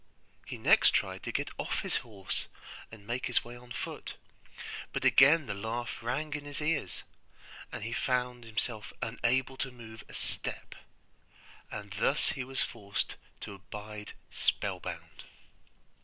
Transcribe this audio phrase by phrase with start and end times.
[0.47, 2.47] He next tried to get off his horse
[2.91, 4.15] and make his way on foot,
[4.93, 7.03] but again the laugh rang in his ears,
[7.71, 10.73] and he found himself unable to move a step,
[11.69, 15.23] and thus he was forced to abide spellbound.